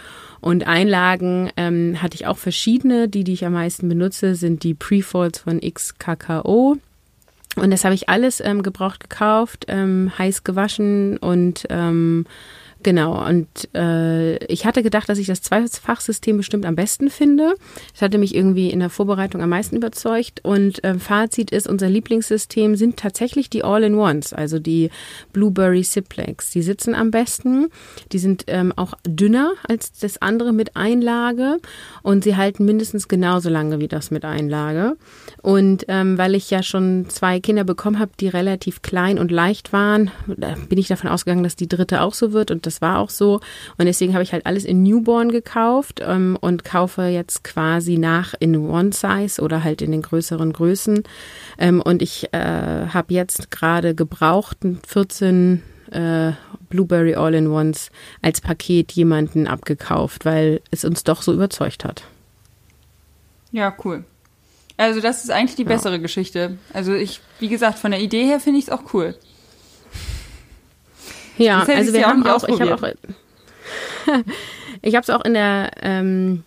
[0.42, 3.08] Und Einlagen ähm, hatte ich auch verschiedene.
[3.08, 6.78] Die, die ich am meisten benutze, sind die Prefolds von XKKO.
[7.56, 12.26] Und das habe ich alles ähm, gebraucht gekauft, ähm, heiß gewaschen und ähm,
[12.84, 17.54] Genau, und äh, ich hatte gedacht, dass ich das Zweifachsystem bestimmt am besten finde.
[17.92, 20.44] Das hatte mich irgendwie in der Vorbereitung am meisten überzeugt.
[20.44, 24.90] Und äh, Fazit ist, unser Lieblingssystem sind tatsächlich die All-in-Ones, also die
[25.32, 26.50] Blueberry Simplex.
[26.52, 27.68] Die sitzen am besten.
[28.12, 31.58] Die sind ähm, auch dünner als das andere mit Einlage
[32.02, 34.98] und sie halten mindestens genauso lange wie das mit Einlage.
[35.44, 39.72] Und ähm, weil ich ja schon zwei Kinder bekommen habe, die relativ klein und leicht
[39.72, 43.10] waren, bin ich davon ausgegangen, dass die dritte auch so wird und das war auch
[43.10, 43.42] so.
[43.78, 48.36] Und deswegen habe ich halt alles in Newborn gekauft ähm, und kaufe jetzt quasi nach
[48.40, 51.04] in One Size oder halt in den größeren Größen.
[51.58, 56.32] Ähm, und ich äh, habe jetzt gerade gebrauchten 14 äh,
[56.70, 57.90] Blueberry All-in-Ones
[58.22, 62.04] als Paket jemanden abgekauft, weil es uns doch so überzeugt hat.
[63.52, 64.06] Ja, cool.
[64.78, 66.00] Also das ist eigentlich die bessere ja.
[66.00, 66.58] Geschichte.
[66.74, 69.16] Also ich, wie gesagt, von der Idee her finde ich es auch cool.
[71.38, 72.84] Ja, also wir haben auch, ich habe auch,
[74.82, 76.44] ich habe es auch in der, ähm,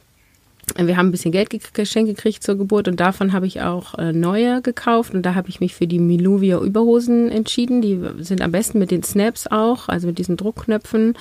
[0.76, 4.12] wir haben ein bisschen Geld geschenkt gekriegt zur Geburt und davon habe ich auch äh,
[4.12, 7.82] neue gekauft und da habe ich mich für die Miluvia Überhosen entschieden.
[7.82, 11.14] Die sind am besten mit den Snaps auch, also mit diesen Druckknöpfen.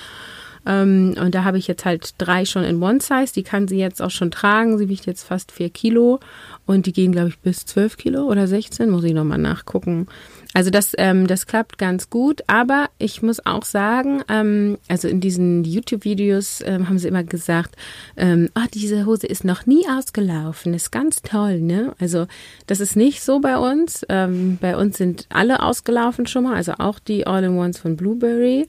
[0.66, 3.32] Ähm, und da habe ich jetzt halt drei schon in One Size.
[3.34, 4.78] Die kann sie jetzt auch schon tragen.
[4.78, 6.20] Sie wiegt jetzt fast vier Kilo.
[6.66, 8.88] Und die gehen, glaube ich, bis zwölf Kilo oder 16.
[8.88, 10.06] Muss ich nochmal nachgucken.
[10.54, 12.42] Also das, ähm, das klappt ganz gut.
[12.46, 17.76] Aber ich muss auch sagen, ähm, also in diesen YouTube-Videos ähm, haben sie immer gesagt,
[18.16, 20.72] ähm, oh, diese Hose ist noch nie ausgelaufen.
[20.72, 21.94] Ist ganz toll, ne?
[22.00, 22.26] Also
[22.66, 24.06] das ist nicht so bei uns.
[24.08, 26.54] Ähm, bei uns sind alle ausgelaufen schon mal.
[26.54, 28.66] Also auch die All-in-Ones von Blueberry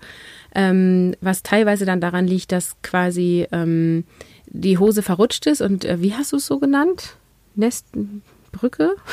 [0.55, 4.05] ähm, was teilweise dann daran liegt, dass quasi ähm,
[4.47, 7.17] die Hose verrutscht ist und äh, wie hast du es so genannt?
[7.55, 8.95] Nestenbrücke?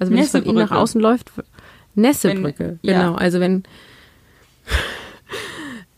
[0.00, 1.32] Also wenn es von innen nach außen läuft,
[1.94, 3.12] Nässebrücke, wenn, genau.
[3.12, 3.14] Ja.
[3.14, 3.64] Also wenn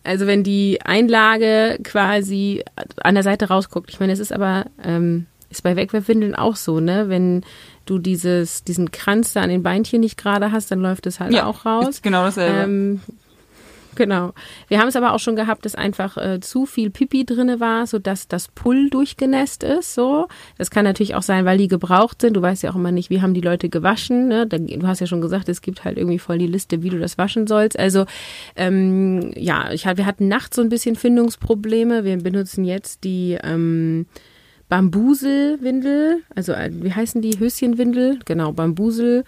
[0.04, 2.64] also wenn die Einlage quasi
[3.02, 3.90] an der Seite rausguckt.
[3.90, 7.08] Ich meine, es ist aber ähm, ist bei Wegwerfwindeln auch so, ne?
[7.08, 7.44] Wenn
[7.84, 11.32] du dieses diesen Kranz da an den Beinchen nicht gerade hast, dann läuft es halt
[11.32, 11.88] ja, auch raus.
[11.88, 12.60] Ist genau dasselbe.
[12.60, 13.00] Ähm,
[13.96, 14.32] Genau.
[14.68, 17.86] Wir haben es aber auch schon gehabt, dass einfach äh, zu viel Pipi drinne war,
[17.86, 19.94] sodass das Pull durchgenässt ist.
[19.94, 22.34] So, das kann natürlich auch sein, weil die gebraucht sind.
[22.34, 24.28] Du weißt ja auch immer nicht, wie haben die Leute gewaschen.
[24.28, 24.46] Ne?
[24.46, 27.18] Du hast ja schon gesagt, es gibt halt irgendwie voll die Liste, wie du das
[27.18, 27.78] waschen sollst.
[27.78, 28.06] Also
[28.56, 32.04] ähm, ja, ich, wir hatten nachts so ein bisschen Findungsprobleme.
[32.04, 34.06] Wir benutzen jetzt die ähm,
[34.68, 38.20] Bambuselwindel, also äh, wie heißen die Höschenwindel?
[38.24, 39.24] Genau, Bambusel.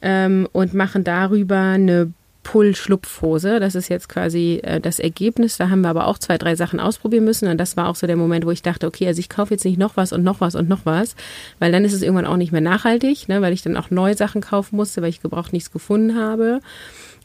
[0.00, 2.12] Ähm, und machen darüber eine
[2.46, 3.58] Pull-Schlupfhose.
[3.58, 5.56] Das ist jetzt quasi äh, das Ergebnis.
[5.56, 7.48] Da haben wir aber auch zwei, drei Sachen ausprobieren müssen.
[7.48, 9.64] Und das war auch so der Moment, wo ich dachte, okay, also ich kaufe jetzt
[9.64, 11.16] nicht noch was und noch was und noch was,
[11.58, 14.16] weil dann ist es irgendwann auch nicht mehr nachhaltig, ne, weil ich dann auch neue
[14.16, 16.60] Sachen kaufen musste, weil ich gebraucht nichts gefunden habe.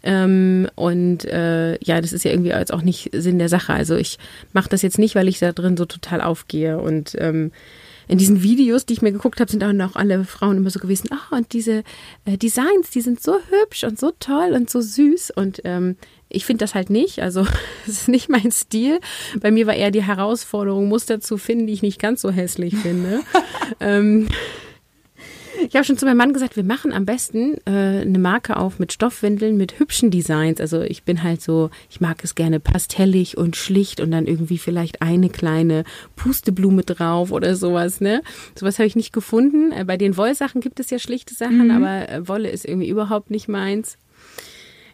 [0.01, 3.73] Ähm, und äh, ja, das ist ja irgendwie jetzt auch nicht Sinn der Sache.
[3.73, 4.17] Also ich
[4.53, 6.79] mache das jetzt nicht, weil ich da drin so total aufgehe.
[6.79, 7.51] Und ähm,
[8.11, 10.81] in diesen Videos, die ich mir geguckt habe, sind auch noch alle Frauen immer so
[10.81, 11.83] gewesen, ach, und diese
[12.25, 15.31] äh, Designs, die sind so hübsch und so toll und so süß.
[15.31, 15.95] Und ähm,
[16.27, 17.21] ich finde das halt nicht.
[17.21, 17.47] Also
[17.87, 18.99] es ist nicht mein Stil.
[19.39, 22.75] Bei mir war eher die Herausforderung, Muster zu finden, die ich nicht ganz so hässlich
[22.75, 23.21] finde.
[23.79, 24.27] ähm,
[25.71, 28.77] ich habe schon zu meinem Mann gesagt, wir machen am besten äh, eine Marke auf
[28.77, 30.59] mit Stoffwindeln, mit hübschen Designs.
[30.59, 34.57] Also ich bin halt so, ich mag es gerne pastellig und schlicht und dann irgendwie
[34.57, 35.85] vielleicht eine kleine
[36.17, 38.01] Pusteblume drauf oder sowas.
[38.01, 38.21] Ne,
[38.53, 39.71] sowas habe ich nicht gefunden.
[39.71, 41.71] Äh, bei den Wollsachen gibt es ja schlichte Sachen, mhm.
[41.71, 43.97] aber äh, Wolle ist irgendwie überhaupt nicht meins.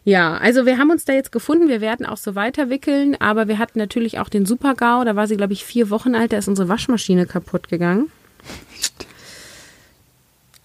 [0.04, 1.68] Ja, also wir haben uns da jetzt gefunden.
[1.68, 5.02] Wir werden auch so weiterwickeln, aber wir hatten natürlich auch den Super-GAU.
[5.02, 6.32] Da war sie, glaube ich, vier Wochen alt.
[6.32, 8.12] Da ist unsere Waschmaschine kaputt gegangen.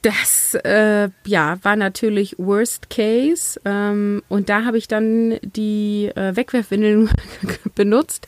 [0.03, 3.59] Das äh, ja, war natürlich Worst Case.
[3.63, 7.09] Ähm, und da habe ich dann die äh, Wegwerfwindeln
[7.75, 8.27] benutzt,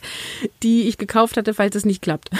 [0.62, 2.30] die ich gekauft hatte, falls es nicht klappt.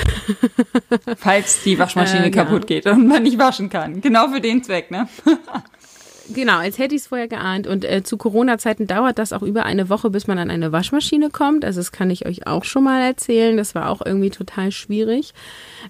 [1.19, 2.77] falls die Waschmaschine äh, kaputt ja.
[2.77, 4.01] geht und man nicht waschen kann.
[4.01, 5.07] Genau für den Zweck, ne?
[6.35, 7.67] Genau, als hätte ich es vorher geahnt.
[7.67, 11.31] Und äh, zu Corona-Zeiten dauert das auch über eine Woche, bis man an eine Waschmaschine
[11.31, 11.65] kommt.
[11.65, 13.57] Also das kann ich euch auch schon mal erzählen.
[13.57, 15.35] Das war auch irgendwie total schwierig.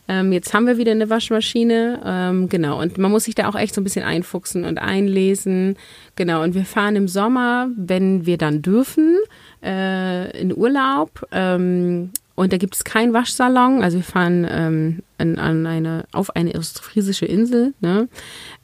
[0.08, 2.00] Ähm, jetzt haben wir wieder eine Waschmaschine.
[2.04, 5.76] Ähm, genau, und man muss sich da auch echt so ein bisschen einfuchsen und einlesen.
[6.16, 9.16] Genau, und wir fahren im Sommer, wenn wir dann dürfen,
[9.62, 11.26] äh, in Urlaub.
[11.32, 13.82] Ähm, und da gibt es keinen Waschsalon.
[13.82, 17.72] Also wir fahren ähm, an, an eine, auf eine ostfriesische Insel.
[17.80, 18.08] Ne?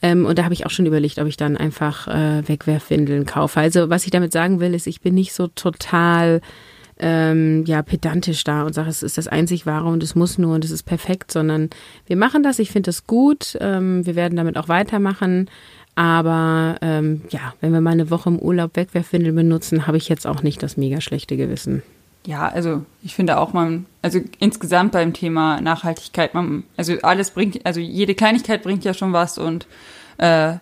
[0.02, 3.58] Ähm, und da habe ich auch schon überlegt, ob ich dann einfach äh, Wegwerfwindeln kaufe.
[3.58, 6.42] Also was ich damit sagen will, ist, ich bin nicht so total
[6.98, 10.54] ähm, ja pedantisch da und sage, es ist das einzig wahre und es muss nur
[10.54, 11.70] und es ist perfekt, sondern
[12.04, 12.58] wir machen das.
[12.58, 13.56] Ich finde das gut.
[13.58, 15.48] Ähm, wir werden damit auch weitermachen.
[15.94, 20.26] Aber ähm, ja, wenn wir mal eine Woche im Urlaub Wegwerfwindeln benutzen, habe ich jetzt
[20.26, 21.82] auch nicht das mega schlechte Gewissen.
[22.24, 27.64] Ja, also ich finde auch man, also insgesamt beim Thema Nachhaltigkeit, man, also alles bringt,
[27.66, 29.66] also jede Kleinigkeit bringt ja schon was und
[30.18, 30.54] äh,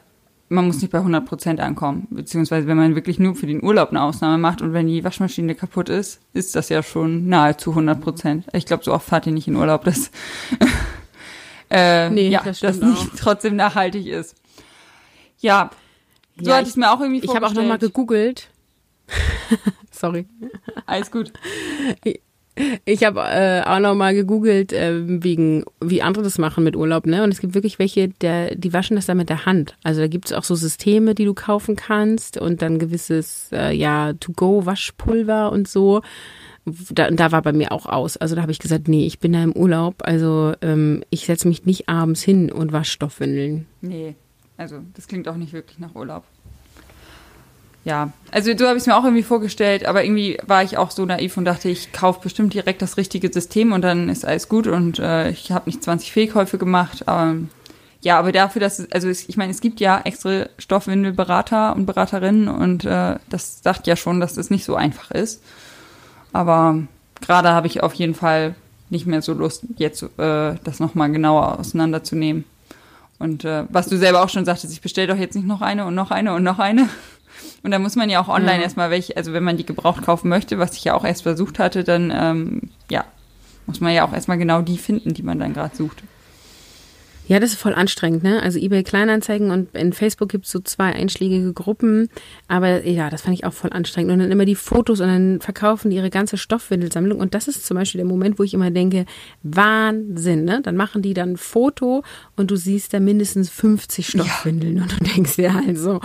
[0.48, 2.08] man muss nicht bei 100 Prozent ankommen.
[2.10, 5.54] Beziehungsweise wenn man wirklich nur für den Urlaub eine Ausnahme macht und wenn die Waschmaschine
[5.54, 8.46] kaputt ist, ist das ja schon nahezu 100 Prozent.
[8.52, 10.10] Ich glaube, so oft fahrt ihr nicht in Urlaub, dass,
[11.70, 13.16] äh, nee, ja, das, das nicht auch.
[13.16, 14.34] trotzdem nachhaltig ist.
[15.38, 15.70] Ja,
[16.36, 17.20] so ja, hatte ich es mir auch irgendwie.
[17.24, 18.48] Ich habe auch nochmal gegoogelt.
[20.00, 20.26] Sorry.
[20.86, 21.30] Alles gut.
[22.84, 27.06] Ich habe äh, auch noch mal gegoogelt, äh, wegen, wie andere das machen mit Urlaub,
[27.06, 27.22] ne?
[27.22, 29.76] Und es gibt wirklich welche, der, die waschen das dann mit der Hand.
[29.82, 33.72] Also da gibt es auch so Systeme, die du kaufen kannst und dann gewisses, äh,
[33.72, 36.00] ja, To-Go-Waschpulver und so.
[36.64, 38.16] Da, da war bei mir auch aus.
[38.16, 39.96] Also da habe ich gesagt, nee, ich bin da im Urlaub.
[40.00, 43.66] Also ähm, ich setze mich nicht abends hin und wasche Stoffwindeln.
[43.80, 44.14] Nee,
[44.56, 46.24] also das klingt auch nicht wirklich nach Urlaub
[47.84, 50.90] ja, also so habe ich es mir auch irgendwie vorgestellt, aber irgendwie war ich auch
[50.90, 54.48] so naiv und dachte, ich kaufe bestimmt direkt das richtige System und dann ist alles
[54.48, 57.08] gut und äh, ich habe nicht 20 Fehlkäufe gemacht.
[57.08, 57.36] Aber,
[58.02, 61.86] ja, aber dafür, dass es, also es, ich meine, es gibt ja extra Stoffwindelberater und
[61.86, 65.42] Beraterinnen und äh, das sagt ja schon, dass das nicht so einfach ist.
[66.32, 66.82] Aber
[67.22, 68.54] gerade habe ich auf jeden Fall
[68.90, 72.44] nicht mehr so Lust, jetzt äh, das nochmal genauer auseinanderzunehmen.
[73.18, 75.86] Und äh, was du selber auch schon sagtest, ich bestelle doch jetzt nicht noch eine
[75.86, 76.88] und noch eine und noch eine.
[77.62, 78.62] Und da muss man ja auch online ja.
[78.62, 81.58] erstmal welche, also wenn man die gebraucht kaufen möchte, was ich ja auch erst versucht
[81.58, 83.04] hatte, dann ähm, ja,
[83.66, 86.02] muss man ja auch erstmal genau die finden, die man dann gerade sucht.
[87.30, 88.42] Ja, das ist voll anstrengend, ne?
[88.42, 92.08] Also eBay Kleinanzeigen und in Facebook gibt es so zwei einschlägige Gruppen.
[92.48, 94.10] Aber ja, das fand ich auch voll anstrengend.
[94.12, 97.20] Und dann immer die Fotos und dann verkaufen die ihre ganze Stoffwindelsammlung.
[97.20, 99.06] Und das ist zum Beispiel der Moment, wo ich immer denke,
[99.44, 100.60] Wahnsinn, ne?
[100.60, 102.02] Dann machen die dann ein Foto
[102.34, 104.78] und du siehst da mindestens 50 Stoffwindeln.
[104.78, 104.82] Ja.
[104.82, 106.00] Und du denkst dir halt so,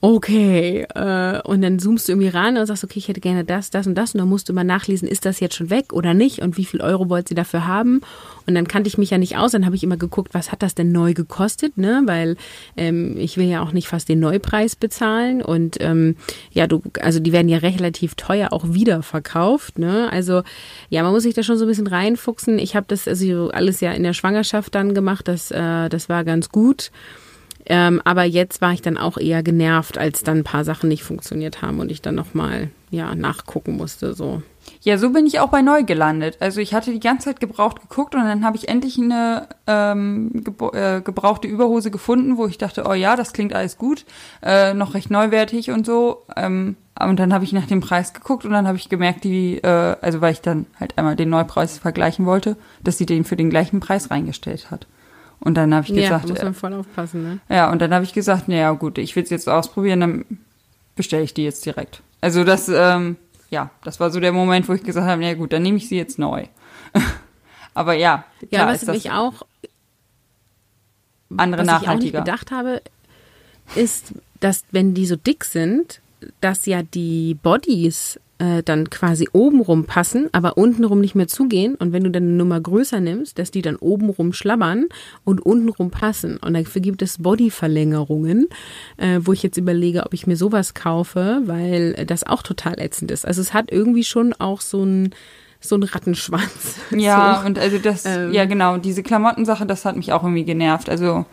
[0.00, 0.86] okay.
[0.94, 3.88] Äh, und dann zoomst du irgendwie ran und sagst, okay, ich hätte gerne das, das
[3.88, 4.14] und das.
[4.14, 6.40] Und dann musst du mal nachlesen, ist das jetzt schon weg oder nicht?
[6.40, 8.00] Und wie viel Euro wollt sie dafür haben?
[8.46, 9.52] Und dann kannte ich mich ja nicht aus.
[9.52, 12.02] Dann habe ich immer geguckt, was hat das denn neu gekostet, ne?
[12.06, 12.36] Weil
[12.76, 15.42] ähm, ich will ja auch nicht fast den Neupreis bezahlen.
[15.42, 16.16] Und ähm,
[16.52, 20.10] ja, du, also die werden ja relativ teuer auch wieder verkauft, ne?
[20.10, 20.42] Also
[20.90, 22.58] ja, man muss sich da schon so ein bisschen reinfuchsen.
[22.58, 25.28] Ich habe das also alles ja in der Schwangerschaft dann gemacht.
[25.28, 26.90] Das, äh, das war ganz gut.
[27.70, 31.02] Ähm, aber jetzt war ich dann auch eher genervt, als dann ein paar Sachen nicht
[31.02, 34.14] funktioniert haben und ich dann nochmal ja, nachgucken musste.
[34.14, 34.42] So.
[34.80, 36.38] Ja, so bin ich auch bei neu gelandet.
[36.40, 40.44] Also ich hatte die ganze Zeit gebraucht geguckt und dann habe ich endlich eine ähm,
[40.72, 44.04] äh, gebrauchte Überhose gefunden, wo ich dachte, oh ja, das klingt alles gut,
[44.42, 46.24] äh, noch recht neuwertig und so.
[46.36, 49.58] Ähm, und dann habe ich nach dem Preis geguckt und dann habe ich gemerkt, die,
[49.58, 53.36] äh, also weil ich dann halt einmal den Neupreis vergleichen wollte, dass sie den für
[53.36, 54.86] den gleichen Preis reingestellt hat.
[55.40, 57.38] Und dann habe ich gesagt, ja, muss man voll aufpassen, ne?
[57.48, 60.24] Ja, und dann habe ich gesagt, naja, gut, ich will es jetzt ausprobieren, dann
[60.96, 62.02] bestelle ich die jetzt direkt.
[62.20, 63.16] Also das ähm,
[63.50, 65.88] ja, das war so der Moment, wo ich gesagt habe, na gut, dann nehme ich
[65.88, 66.46] sie jetzt neu.
[67.74, 69.42] Aber ja, klar, ja, was ist ich auch
[71.36, 71.82] andere was nachhaltiger.
[71.82, 72.82] ich auch nicht gedacht habe,
[73.74, 76.00] ist, dass wenn die so dick sind,
[76.40, 81.74] dass ja die Bodies äh, dann quasi obenrum passen, aber untenrum nicht mehr zugehen.
[81.74, 84.86] Und wenn du dann eine Nummer größer nimmst, dass die dann obenrum schlabbern
[85.24, 86.36] und untenrum passen.
[86.38, 88.48] Und dafür gibt es Bodyverlängerungen,
[88.96, 93.10] äh, wo ich jetzt überlege, ob ich mir sowas kaufe, weil das auch total ätzend
[93.10, 93.26] ist.
[93.26, 95.14] Also es hat irgendwie schon auch so ein
[95.60, 96.76] so ein Rattenschwanz.
[96.96, 97.46] Ja, so.
[97.46, 100.88] und also das, ähm, ja genau, diese Klamottensache, das hat mich auch irgendwie genervt.
[100.88, 101.26] Also,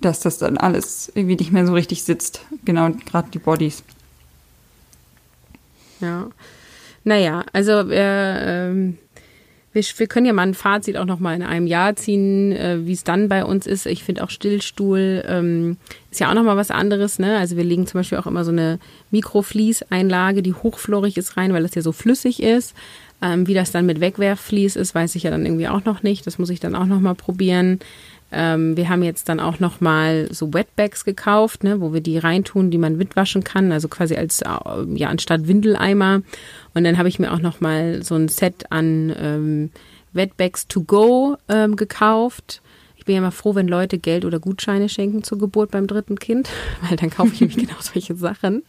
[0.00, 2.46] dass das dann alles irgendwie nicht mehr so richtig sitzt.
[2.64, 3.84] Genau, gerade die Bodies.
[6.02, 6.28] Ja.
[7.04, 8.98] Naja, also äh, ähm,
[9.72, 12.84] wir, wir können ja mal ein Fazit auch noch mal in einem Jahr ziehen, äh,
[12.84, 13.86] wie es dann bei uns ist.
[13.86, 15.78] Ich finde auch Stillstuhl ähm,
[16.10, 17.18] ist ja auch noch mal was anderes.
[17.18, 17.38] Ne?
[17.38, 18.78] Also wir legen zum Beispiel auch immer so eine
[19.10, 22.74] Mikrofließeinlage, die hochflorig ist rein, weil das ja so flüssig ist.
[23.22, 26.26] Ähm, wie das dann mit Wegwerfflies ist, weiß ich ja dann irgendwie auch noch nicht.
[26.26, 27.78] Das muss ich dann auch noch mal probieren.
[28.32, 32.16] Ähm, wir haben jetzt dann auch noch mal so Wetbags gekauft, ne, wo wir die
[32.16, 34.48] reintun, die man mitwaschen kann, also quasi als äh,
[34.94, 36.22] ja anstatt Windeleimer.
[36.74, 39.70] Und dann habe ich mir auch noch mal so ein Set an ähm,
[40.14, 42.62] Wetbags to go ähm, gekauft.
[42.96, 46.18] Ich bin ja mal froh, wenn Leute Geld oder Gutscheine schenken zur Geburt beim dritten
[46.18, 46.48] Kind,
[46.88, 48.62] weil dann kaufe ich nämlich genau solche Sachen.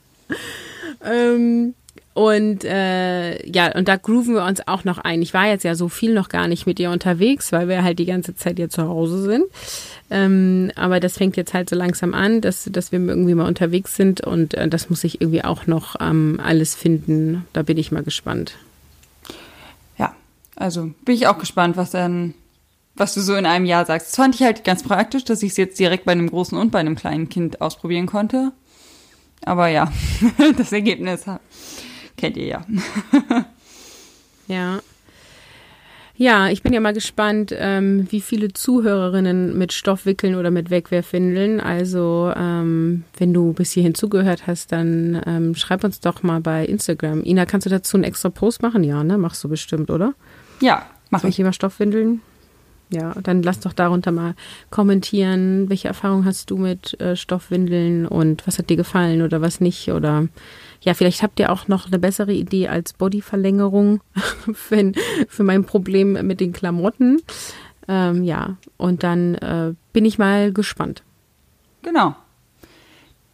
[1.06, 1.74] Ähm,
[2.14, 5.24] und äh, ja, und da grooven wir uns auch noch ein.
[5.24, 7.98] Ich war jetzt ja so viel noch gar nicht mit ihr unterwegs, weil wir halt
[7.98, 9.46] die ganze Zeit hier zu Hause sind.
[10.12, 13.96] Ähm, aber das fängt jetzt halt so langsam an, dass, dass wir irgendwie mal unterwegs
[13.96, 17.48] sind und äh, das muss ich irgendwie auch noch ähm, alles finden.
[17.52, 18.58] Da bin ich mal gespannt.
[19.98, 20.14] Ja,
[20.56, 22.36] also bin ich auch gespannt, was dann,
[22.94, 24.10] was du so in einem Jahr sagst.
[24.10, 26.70] Das fand ich halt ganz praktisch, dass ich es jetzt direkt bei einem großen und
[26.70, 28.52] bei einem kleinen Kind ausprobieren konnte.
[29.44, 29.92] Aber ja,
[30.58, 31.26] das Ergebnis
[32.18, 32.66] kennt ihr ja.
[34.48, 34.80] ja.
[36.16, 41.60] Ja, ich bin ja mal gespannt, ähm, wie viele Zuhörerinnen mit Stoffwickeln oder mit Wegwerfwindeln.
[41.60, 46.66] Also, ähm, wenn du bis hierhin zugehört hast, dann ähm, schreib uns doch mal bei
[46.66, 47.24] Instagram.
[47.24, 48.84] Ina, kannst du dazu einen extra Post machen?
[48.84, 49.18] Ja, ne?
[49.18, 50.14] Machst du bestimmt, oder?
[50.62, 51.40] Ja, mach ich.
[51.40, 52.22] über Stoffwindeln?
[52.90, 54.36] Ja, dann lass doch darunter mal
[54.70, 59.60] kommentieren, welche Erfahrung hast du mit äh, Stoffwindeln und was hat dir gefallen oder was
[59.60, 60.28] nicht oder
[60.84, 64.02] ja, vielleicht habt ihr auch noch eine bessere Idee als Bodyverlängerung
[64.54, 64.92] für,
[65.30, 67.22] für mein Problem mit den Klamotten.
[67.88, 71.04] Ähm, ja, und dann äh, bin ich mal gespannt.
[71.82, 72.16] Genau.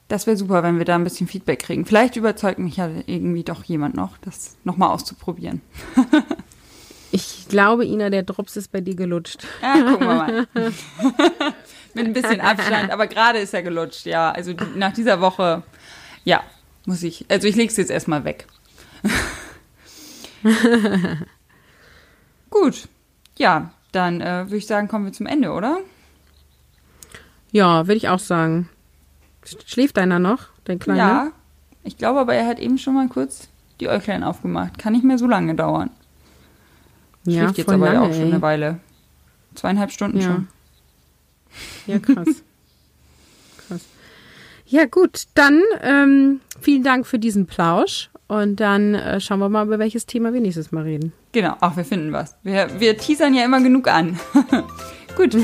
[0.07, 1.85] Das wäre super, wenn wir da ein bisschen Feedback kriegen.
[1.85, 5.62] Vielleicht überzeugt mich ja irgendwie doch jemand noch, das nochmal auszuprobieren.
[7.12, 9.45] ich glaube, Ina, der Drops ist bei dir gelutscht.
[9.62, 10.47] Ja, gucken wir mal.
[11.93, 14.31] Mit ein bisschen Abstand, aber gerade ist er gelutscht, ja.
[14.31, 15.63] Also nach dieser Woche,
[16.23, 16.43] ja,
[16.85, 18.47] muss ich, also ich lege es jetzt erstmal weg.
[22.49, 22.87] Gut.
[23.37, 25.79] Ja, dann äh, würde ich sagen, kommen wir zum Ende, oder?
[27.51, 28.69] Ja, würde ich auch sagen.
[29.65, 30.99] Schläft deiner noch, dein Kleiner?
[30.99, 31.31] Ja,
[31.83, 34.77] ich glaube aber, er hat eben schon mal kurz die Äuglein aufgemacht.
[34.77, 35.89] Kann nicht mehr so lange dauern.
[37.25, 38.31] Ja, Schläft jetzt aber lange, auch schon ey.
[38.31, 38.79] eine Weile.
[39.56, 40.27] Zweieinhalb Stunden ja.
[40.27, 40.47] schon.
[41.87, 42.43] Ja, krass.
[44.71, 49.65] Ja, gut, dann ähm, vielen Dank für diesen Plausch und dann äh, schauen wir mal,
[49.65, 51.11] über welches Thema wir nächstes Mal reden.
[51.31, 52.35] Genau, ach, wir finden was.
[52.43, 54.19] Wir, wir teasern ja immer genug an.
[55.17, 55.35] gut.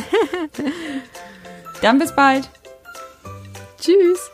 [1.81, 2.47] Dann bis bald.
[3.79, 4.29] Tschüss.